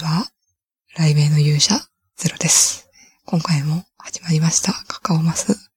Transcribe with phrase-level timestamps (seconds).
[0.00, 0.26] は。
[0.94, 1.74] 雷鳴の勇者
[2.16, 2.88] ゼロです。
[3.26, 4.72] 今回も始まりました。
[4.72, 5.70] カカオマス。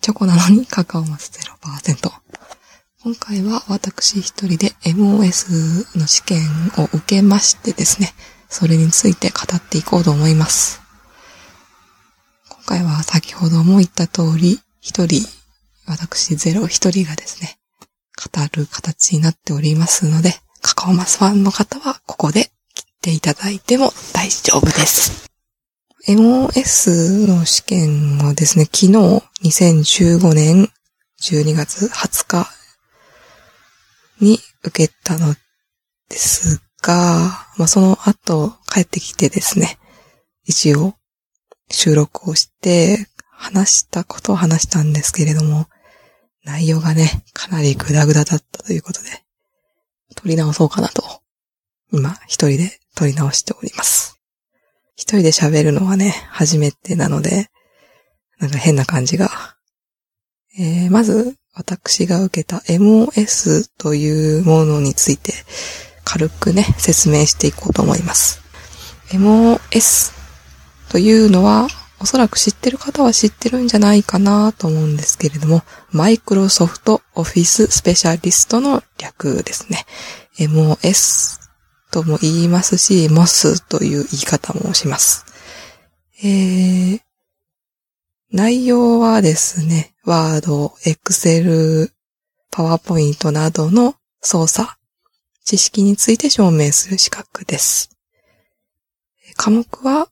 [0.00, 2.10] チョコなのにカカオマス0%。
[3.02, 6.40] 今回は私一人で MOS の試験
[6.78, 8.12] を受けましてですね、
[8.48, 10.80] それについて語っていこうと思います。
[12.48, 15.26] 今回は先ほども言った通り、一人、
[15.86, 17.58] 私ゼロ一人がですね、
[18.16, 22.50] 語る形になっておりますので、カカオマスファンの方はここで
[23.00, 25.30] っていただいても大丈夫です。
[26.06, 28.92] MOS の試験をですね、昨日
[29.42, 30.68] 2015年
[31.22, 32.46] 12月20日
[34.20, 35.34] に受けたの
[36.10, 39.78] ですが、まあ、その後帰ってきてですね、
[40.44, 40.92] 一応
[41.70, 45.68] 収録をして話したことを話したんですけれども、
[46.44, 49.08] 内容がね、かなりグダグダだったということで、
[50.16, 51.02] 撮り直そうかなと、
[51.92, 54.20] 今一人で撮り直しております。
[54.96, 57.48] 一人で喋るのはね、初めてなので、
[58.38, 59.30] なんか変な感じが。
[60.58, 65.32] えー、まず、私が受けた MOS というものについて、
[66.04, 68.40] 軽くね、説明していこうと思います。
[69.08, 70.12] MOS
[70.90, 79.84] というのは、おそらく知ってる方は知ってるんじゃないかなと思うんですけれども、マイクロソフトオフィススペシャリストの略ですね。
[80.38, 81.39] MOS
[81.90, 85.26] とも言いますし、MOS という言い方もします。
[86.22, 87.00] えー、
[88.32, 91.90] 内容はですね、Word、Excel、
[92.52, 94.70] PowerPoint などの操作、
[95.44, 97.90] 知識について証明する資格です。
[99.36, 100.08] 科目は、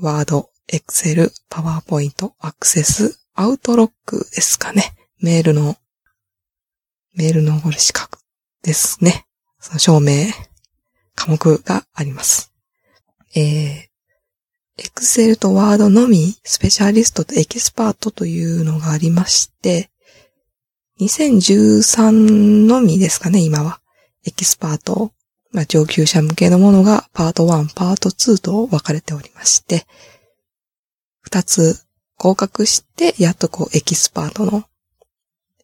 [0.00, 3.90] Word、Excel、PowerPoint、Access、Outlook
[4.34, 4.94] ですかね。
[5.20, 5.76] メールの、
[7.14, 8.18] メールの資格
[8.62, 9.26] ですね。
[9.62, 10.26] その証明、
[11.14, 12.52] 科目があります。
[13.36, 19.90] えー、Excel と Word のみ、スペシャリストとエキスパートというのがありまして、
[21.00, 23.80] 2013のみですかね、今は。
[24.26, 25.12] エキスパート、
[25.52, 29.86] まあ、上級者向けのものがパート1、パート2と分かれておりまして、
[31.20, 31.84] 二つ
[32.18, 34.64] 合格して、やっとこうエキスパートの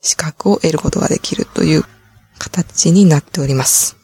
[0.00, 1.84] 資格を得ることができるという
[2.38, 3.97] 形になっております。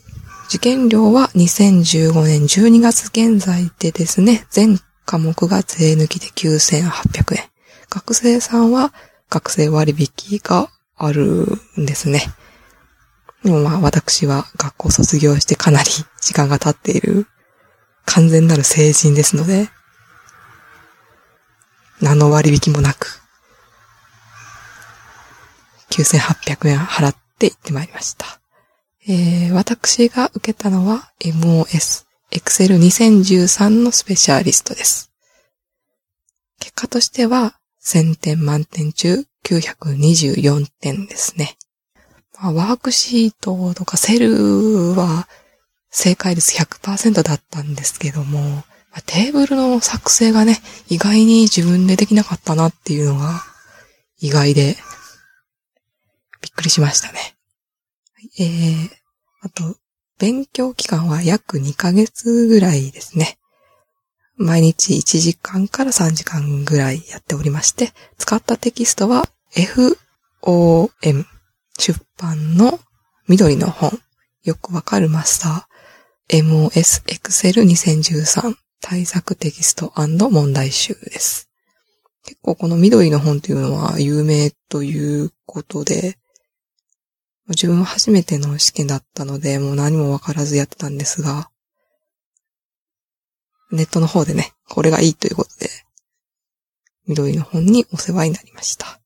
[0.49, 7.45] 受験料は2015年12月現在でですね、全科目が税抜きで9800円。
[7.91, 8.93] 学生さんは
[9.31, 12.23] 学生割引があるんですね。
[13.43, 15.91] でもまあ私は学校卒業してかなり
[16.21, 17.27] 時間が経っている
[18.07, 19.69] 完全なる成人ですので、
[22.01, 23.21] 何の割引もなく、
[25.91, 28.27] 9800円払って行ってまいりました。
[29.07, 35.11] えー、私が受けたのは MOS、Excel 2013のスペシャリストです。
[36.59, 41.57] 結果としては1000点満点中924点ですね。
[42.41, 45.29] まあ、ワークシートとかセルは
[45.91, 48.65] 正解率100%だったんですけども、ま
[48.99, 53.43] あテーブルの作成がね、意外に自分でできなかったなっていうのが
[54.19, 54.77] 意外で
[56.41, 57.34] びっくりしましたね。
[58.39, 58.89] えー、
[59.43, 59.77] あと、
[60.19, 63.39] 勉強期間は約2ヶ月ぐらいですね。
[64.37, 71.25] 毎日1時間から3時間ぐらいやっておりまして、使ったテキストは FOM
[71.79, 72.81] 出版の
[73.29, 73.99] 緑の本、
[74.43, 81.51] よくわかるマスター MOS Excel 2013対策テキスト問題集です。
[82.25, 86.19] 結構この緑の本というのは有名ということで、
[87.49, 91.51] 自分は初めての試験だったので、もう何もわからずやってたんですが、
[93.71, 95.69] ネットの方でね、これがいいということで、
[97.07, 99.01] 緑の本にお世話になりました。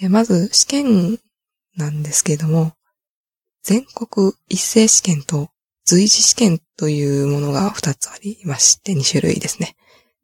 [0.00, 1.18] えまず、試験
[1.76, 2.74] なんですけれども、
[3.64, 5.50] 全国一斉試験と
[5.84, 9.74] 随時試験というものが2つありまして、2種類ですね。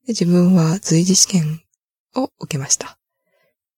[0.06, 1.62] で自分は随時試験
[2.15, 2.99] を受けました。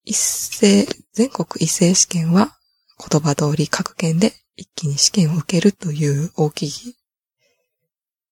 [0.05, 2.56] 一斉、全国一斉試験は
[2.98, 6.96] 言葉通り各県で一気に試験を受けるという大きい、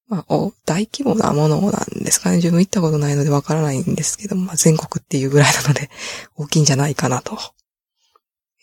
[0.09, 2.37] まあ、大規模なものなんですかね。
[2.37, 5.91] 自分行ったことないのでわからないんですけど、まあ、全国っていうぐらいなので
[6.37, 7.39] 大きいんじゃないかなと。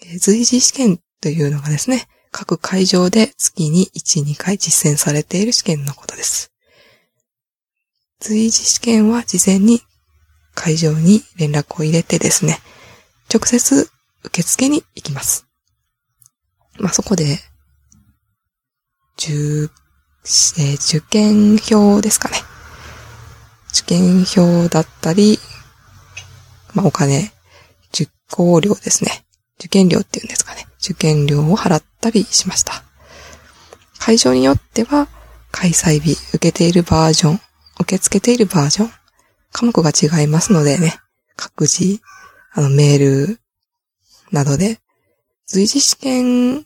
[0.03, 6.51] え随時試験というのがですね、各会場で月に1、2回実践されている試験のことです。
[8.19, 9.81] 随時試験は事前に
[10.55, 12.59] 会場に連絡を入れてですね、
[13.31, 13.89] 直接
[14.23, 15.50] 受付に行きます。
[16.79, 17.39] まあ、そこで
[19.17, 22.37] 受、えー、受験票ですかね。
[23.73, 25.39] 受験票だったり、
[26.73, 27.31] まあ、お金、
[27.93, 29.25] 受講料ですね。
[29.59, 30.65] 受験料っていうんですかね。
[30.81, 32.83] 受験料を払ったりしました。
[33.99, 35.07] 会場によっては、
[35.51, 37.39] 開催日、受けているバージョン、
[37.79, 38.91] 受け付けているバージョン、
[39.51, 40.95] 科目が違いますのでね、
[41.35, 42.01] 各自、
[42.53, 43.39] あの、メール
[44.31, 44.79] などで、
[45.45, 46.65] 随時試験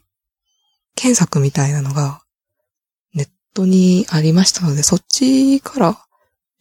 [0.96, 2.22] 検索みたいなのが、
[3.14, 6.06] ネットにありましたので、そっちから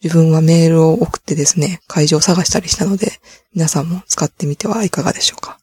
[0.03, 3.11] 自分はメールを送ってですね、会場を探したりしたので、
[3.53, 5.57] 皆さんも使ってみてはいかがでしょうか。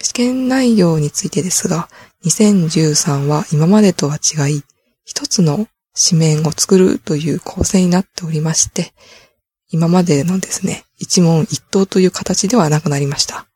[0.00, 1.88] 試験内容についてですが、
[2.24, 4.62] 2013は今までとは違い、
[5.04, 8.92] 一つの紙面を作るという構成になっておりまして、
[9.70, 13.46] 今までのですね、一問一答という形ではなくなりました。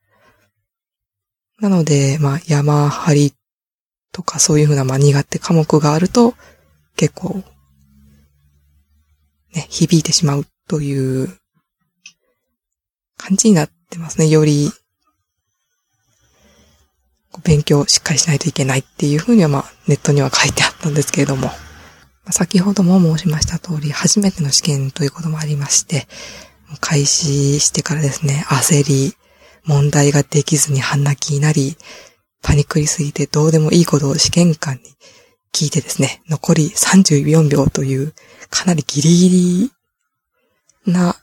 [1.61, 3.35] なので、まあ、山張り
[4.13, 6.35] とかそういうふうな、まあ、苦手科目があると、
[6.97, 7.43] 結構、
[9.55, 11.29] ね、響いてしまうという
[13.17, 14.29] 感じになってますね。
[14.29, 14.71] より、
[17.45, 21.51] 勉強しっかりしないといけないっていうふうには、まあ、ネットには書いてあったんですけれども、
[22.31, 26.07] 先ほども申しました通り、初めての試験ということもありまして、
[26.81, 29.15] 開始してからですね、焦り、
[29.69, 31.77] 問題ができずに半泣きになり、
[32.43, 34.81] パニックりすぎてどうでもいいことを試験官に
[35.53, 38.15] 聞いてですね、残り34秒という
[38.49, 39.71] かなりギリギ
[40.87, 41.17] リな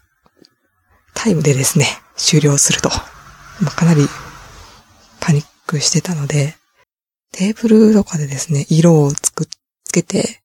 [1.15, 2.89] タイムでですね、終了すると。
[3.61, 4.07] まあ、かなり
[5.19, 6.55] パニックしてたので、
[7.31, 9.47] テーブルとかでですね、色をつくっ、
[9.85, 10.41] つけて、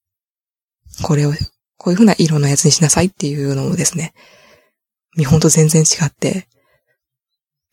[1.02, 1.32] これを、
[1.76, 4.14] こういう風な色のやつにしなさいっていうのをですね、
[5.16, 6.48] 見本と全然違って、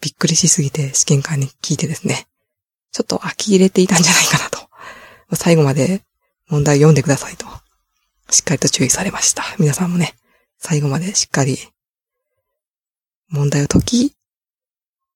[0.02, 2.28] びっくりしすぎて試験官に聞いてですね、
[2.92, 4.68] ちょっと呆入れていたんじゃないかなと。
[5.36, 6.04] 最後まで
[6.50, 7.46] 問題読んでくださいと。
[8.30, 9.44] しっかりと注意されました。
[9.60, 10.16] 皆さんもね、
[10.58, 11.58] 最後までしっかり
[13.30, 14.14] 問題を解き、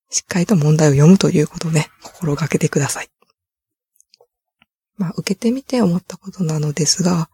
[0.09, 3.07] しっかりと問題を読むということをね、心がけてください。
[4.97, 7.29] まあ、受けてみて思ったことなのですが、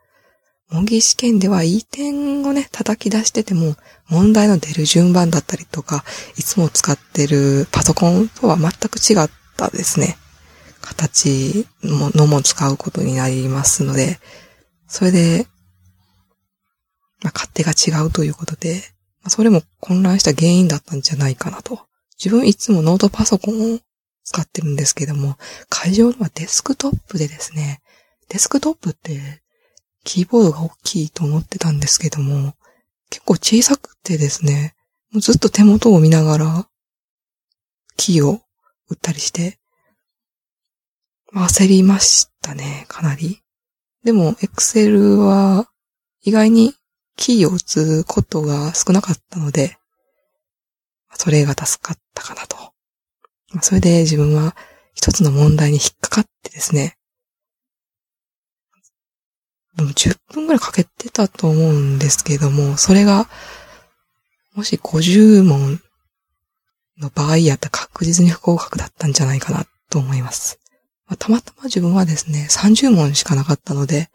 [0.69, 3.75] 模擬試験ではいい点をね、叩き出してても、
[4.09, 6.03] 問題の出る順番だったりとか、
[6.37, 10.17] いつも使ってるパソコンとは全く違ったですね。
[10.81, 14.19] 形のも使うことになりますので、
[14.87, 15.47] それで、
[17.21, 18.83] まあ、勝手が違うということで、
[19.21, 21.79] まあ、それも混乱した原因だったんじゃないかなと。
[22.17, 23.79] 自分いつもノートパソコンを
[24.23, 25.37] 使ってるんですけども、
[25.69, 27.81] 会場はデスクトップでですね、
[28.29, 29.41] デスクトップって
[30.07, 32.55] キーボードが大きいと思ってたんですけども、
[33.09, 34.73] 結構小さくてですね、
[35.11, 36.69] もうずっと手元を見ながら、
[37.97, 38.39] キーを
[38.87, 39.59] 打ったりして、
[41.33, 43.43] 焦りましたね、かなり。
[44.05, 45.69] でも、エクセルは
[46.21, 46.73] 意外に
[47.17, 49.77] キーを打つことが少なかったので、
[51.15, 52.55] それが助かったかなと。
[53.61, 54.55] それで自分は
[54.93, 56.97] 一つの問題に引っかかってですね、
[59.85, 63.27] 10分くらいかけてたと思うんですけども、それが、
[64.55, 65.79] もし50問
[66.99, 70.59] の場合やったら確実に不合格だったんじゃないかなと思います。
[71.07, 74.09] まあ、たまたま自分はですね、30問しかなかったので、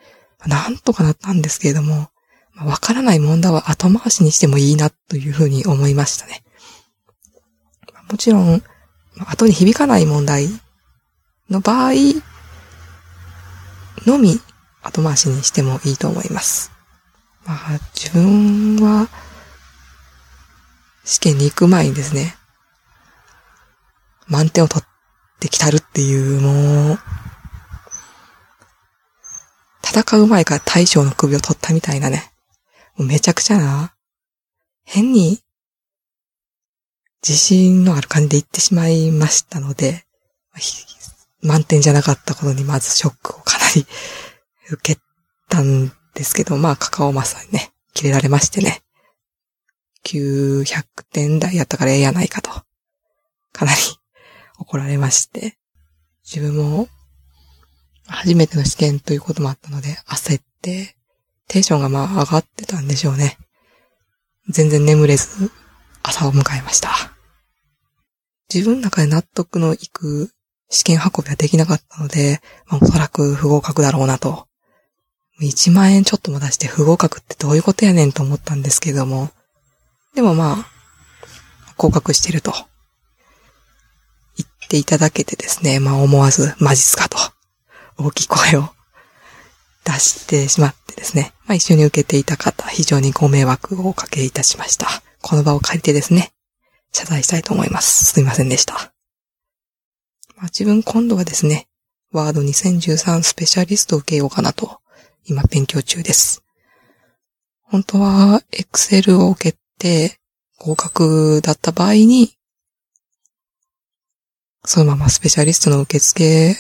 [0.47, 2.11] なんとかなったんですけれども、
[2.57, 6.43] わ、まあ、からない問題は後回しにしてもいいなというふうに思いましたね。
[8.11, 8.63] もちろん、
[9.17, 10.49] 後に響かない問題
[11.49, 11.93] の場合
[14.07, 14.41] のみ
[14.83, 16.73] 後回しにしてもいいと思います。
[17.45, 19.09] まあ、自分は、
[21.05, 22.37] 試験に行く前にですね、
[24.27, 24.89] 満点を取っ
[25.41, 26.99] てきたるっていう、もう、
[29.85, 32.33] 戦う前から大将の首を取ったみたいなね、
[32.97, 33.95] めちゃくちゃな、
[34.85, 35.41] 変に、
[37.27, 40.05] 自信のある感じで言ってしまいましたので、
[41.41, 43.87] 満点じゃなかったことにまずショックをかなり
[44.73, 45.01] 受け
[45.49, 48.83] たんですけど、まあ、カカオマスにね、切れられましてね。
[50.05, 50.65] 900
[51.13, 52.51] 点台やったからええやないかと。
[53.53, 53.81] かなり
[54.59, 55.59] 怒られまして。
[56.25, 56.89] 自分も、
[58.07, 60.97] 初めての試験ということもあったので、焦って、
[61.49, 63.39] テンションがまあ上がってたんでしょうね。
[64.49, 65.51] 全然眠れず、
[66.03, 66.91] 朝を迎えました。
[68.53, 70.33] 自分の中で納得のいく
[70.69, 74.47] 試験運びはできなかったので、まあ、おそらく不合格だろうなと
[75.41, 79.31] 1万円ちょっとも出して不合格ってどういうことやねんと思ったんですけども、
[80.15, 80.67] でもまあ、
[81.77, 82.53] 合格してると
[84.37, 87.19] 言っていただけてですね、まあ思わずマジっすかと
[87.99, 88.69] 大きい声を
[89.85, 91.33] 出してしまってですね。
[91.47, 94.87] まあ一緒に受けていた方、非常にご迷惑をおかけいたしました。
[95.23, 96.33] この場を借りてですね、
[96.93, 98.13] 謝罪したいと思います。
[98.13, 98.75] すいませんでした。
[100.37, 101.69] まあ、自分今度はですね、
[102.13, 104.82] ワード2013スペシャリストを受けようかなと、
[105.25, 106.43] 今勉強中です。
[107.63, 110.19] 本当は、エクセルを受けて、
[110.59, 112.37] 合格だった場合に、
[114.65, 116.57] そのままスペシャリストの受付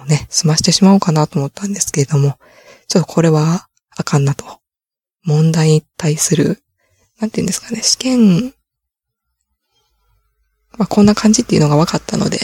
[0.00, 2.38] をね、済ましてしまおうかなと思ったんですけれども、
[2.88, 4.60] ちょっとこれはあかんなと。
[5.24, 6.62] 問題に対する、
[7.18, 8.54] なんて言うんですかね、試験、
[10.76, 12.38] まあ、こんな感じっていうのが分かったので、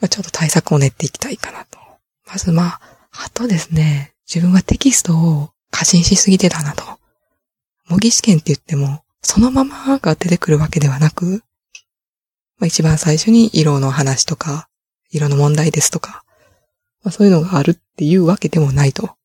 [0.00, 1.73] まあ、ちょっと対策を練っていきたいかなと。
[2.26, 2.80] まずまあ、
[3.12, 6.84] あとですね、自分はテキストを過信しすぎてたなと。
[7.88, 11.42] 模擬試験って言っても、そのままが出てくるわけではなく、
[12.58, 14.68] まあ、一番最初に色の話とか、
[15.10, 16.24] 色の問題ですとか、
[17.02, 19.16] まあ、そういうのがあるっていうわけでもないと。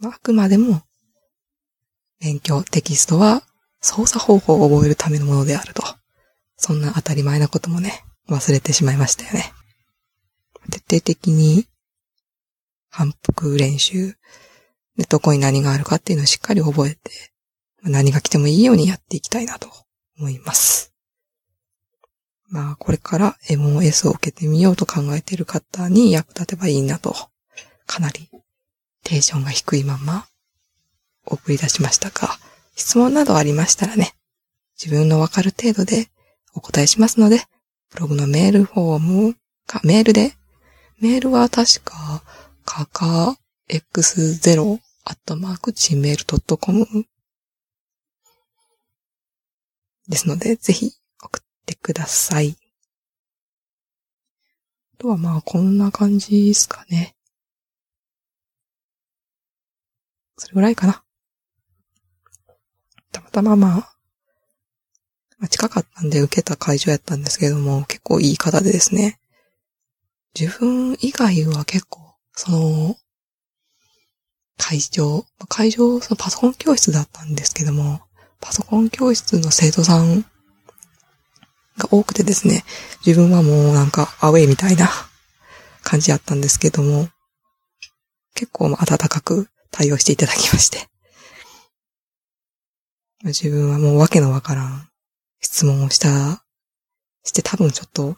[0.00, 0.82] まあ、あくまでも、
[2.20, 3.42] 勉強、テキストは
[3.80, 5.82] 操作方法を覚えるためのものであると。
[6.56, 9.52] そんな当たり前なこともね、忘れてしまいましたよね。
[10.70, 11.66] 徹底的に
[12.90, 14.14] 反復練習。
[14.96, 16.98] でどこに何があるかっていうのをしっかり覚えて、
[17.82, 19.68] 何が来てもいいようにやっていきたいなと
[20.18, 20.92] 思います。
[22.48, 27.14] まあ、これから MOS を受けてみようと考えている方に役立てばいいなと、
[27.86, 28.28] かなり
[29.04, 30.26] テンションが低いまま
[31.26, 32.38] 送り出しましたが、
[32.74, 34.14] 質問などありましたらね、
[34.82, 36.08] 自分のわかる程度で
[36.54, 37.42] お答えしますので、
[37.90, 40.34] ブログのメールフォームかメールで？
[41.00, 42.22] メールは確か、
[42.78, 43.36] かか
[43.68, 46.86] x0 アットマーク gmail.com
[50.08, 52.56] ですので、ぜひ送ってください。
[54.94, 57.16] あとはまあ、こんな感じですかね。
[60.36, 61.02] それぐらいかな。
[63.10, 63.86] たまたまま、ま
[65.40, 69.18] あ、近かったんで受けた会場やったんですけども、結構いい方でですね。
[70.38, 72.07] 自分以外は結構、
[72.38, 72.96] その、
[74.58, 78.00] 会場、会場、そのパソコン教室だったんですけども、
[78.40, 80.24] パソコン教室の生徒さん
[81.78, 82.62] が多くてですね、
[83.04, 84.88] 自分はもうなんかアウェイみたいな
[85.82, 87.08] 感じやったんですけども、
[88.36, 90.86] 結構温かく対応していただきまして。
[93.24, 94.88] 自分はもうわけのわからん
[95.40, 96.44] 質問をした、
[97.24, 98.14] して多分ちょっと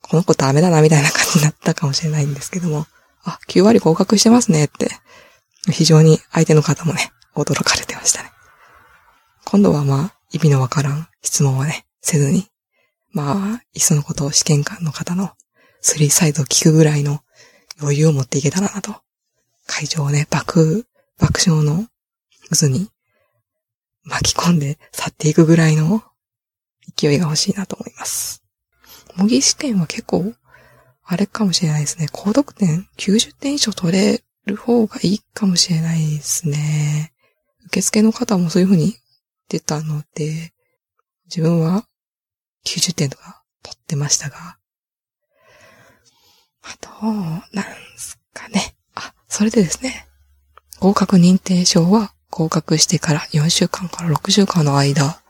[0.00, 2.86] この子ダメだなみたいな感じになったかもしれないんですけども、
[3.28, 4.90] あ、9割合格してますねって、
[5.70, 8.30] 非常に相手の方もね、驚かれてましたね。
[9.44, 12.46] 今度はまあ、意味のわからん質問はね、せずに、
[13.12, 15.32] まあ、いっそのことを試験官の方の
[15.80, 17.20] スリーサイドを聞くぐらいの
[17.80, 18.94] 余裕を持っていけたらなと。
[19.66, 20.86] 会場をね、爆、
[21.18, 21.86] 爆笑の
[22.50, 22.90] 渦に
[24.04, 26.02] 巻き込んで去っていくぐらいの
[26.96, 28.42] 勢いが欲しいなと思います。
[29.16, 30.32] 模擬試験は結構、
[31.10, 32.06] あれかもしれないですね。
[32.12, 37.14] 高得点？90点以上取れる方がいいかもしれないですね。
[37.68, 38.94] 受付の方もそういう風に
[39.48, 40.52] 出たので、
[41.24, 41.86] 自分は
[42.66, 44.58] 90点とか取ってましたが、
[46.62, 47.64] あと、なん
[47.96, 48.76] すかね。
[48.94, 50.06] あ、それでですね、
[50.78, 55.22] 合格認定証は合格してから4週間から6週間の間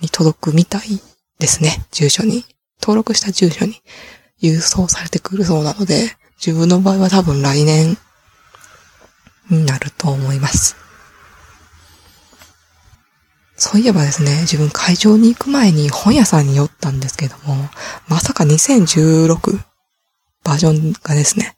[0.00, 0.82] に届くみたい
[1.40, 2.44] ですね、住所に。
[2.80, 3.82] 登録した住所に
[4.42, 7.98] 郵送されてくるそうなので、自分の場合は多分来年
[9.50, 10.76] になると思います。
[13.56, 17.68] そういえばですね、自分会場に行く前に本屋さんに寄ったんですけども、
[18.08, 19.60] まさか2016
[20.44, 21.54] バージョンがですね、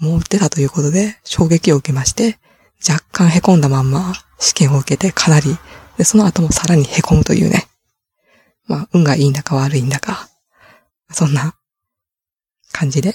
[0.00, 2.38] もう売ってたということで衝撃を受けまして、
[2.86, 5.56] 若干凹んだまんま試験を受けてかなり、
[5.96, 7.68] で、その後もさらに凹むというね、
[8.66, 10.28] まあ、運がいいんだか悪いんだか、
[11.10, 11.55] そんな
[12.76, 13.14] 感じで、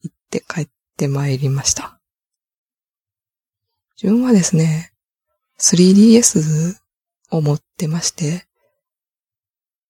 [0.00, 2.00] 行って帰って参りました。
[4.00, 4.92] 自分はですね、
[5.58, 6.76] 3DS
[7.32, 8.46] を持ってまして、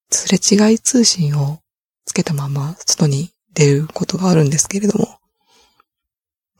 [0.09, 1.61] すれ違い通信を
[2.07, 5.19] つけたまま外に出ることがあるんですけれども、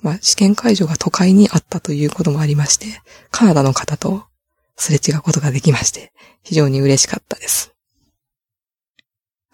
[0.03, 4.27] まあ、試験会場が都会にあったということもありまして、カナダの方と
[4.77, 7.75] すれ違うことができまして、非常に嬉しかったです。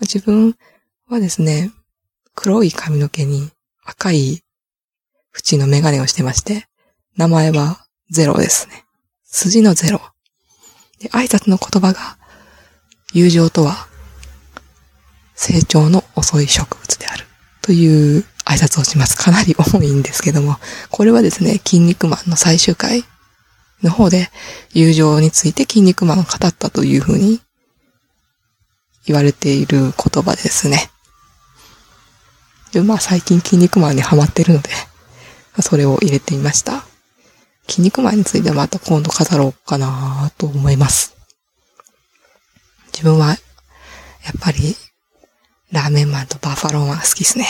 [0.00, 0.56] 自分
[1.08, 1.70] はですね、
[2.36, 3.50] 黒い髪の毛に
[3.82, 4.44] 赤い
[5.34, 6.66] 縁のメガネをしてまして、
[7.16, 8.84] 名前はゼロですね。
[9.24, 10.00] 筋のゼロ。
[11.00, 12.18] で、挨拶の言葉が、
[13.12, 13.88] 友情とは
[15.34, 17.24] 成長の遅い植物である
[17.62, 19.16] という挨拶をします。
[19.16, 20.56] かなり多いんですけども、
[20.90, 23.04] これはですね、筋肉マンの最終回
[23.82, 24.30] の方で、
[24.74, 27.40] 友情について筋肉マンを語ったというふうに
[29.06, 30.90] 言われている言葉ですね。
[32.76, 34.68] で、まあ最近筋肉マンにハマってるので、
[35.62, 36.84] それを入れてみました。
[37.66, 41.16] 筋肉マンについてはまた今度語ろうかなと思います。
[42.92, 43.38] 自分は、やっ
[44.42, 44.76] ぱり、
[45.72, 47.46] ラーメンマンとバッファローマン好きですね。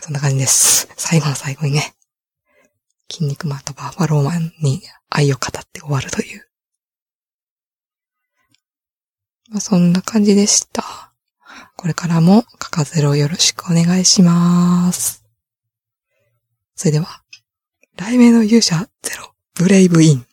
[0.00, 0.88] そんな感じです。
[0.96, 1.94] 最後の最後にね、
[3.08, 6.48] 筋肉マンとバッファローマンに愛を語って終わるという。
[9.48, 11.11] まあ、そんな感じでした。
[11.82, 15.24] これからもカカゼロよろしくお願いします。
[16.76, 17.24] それでは、
[17.96, 20.24] 題名の勇者ゼロ、ブレイブイン。